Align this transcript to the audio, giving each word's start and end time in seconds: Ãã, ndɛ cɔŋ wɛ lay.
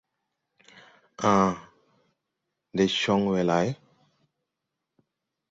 Ãã, 1.31 1.47
ndɛ 2.71 2.85
cɔŋ 2.99 3.21
wɛ 3.31 3.39
lay. 3.49 3.69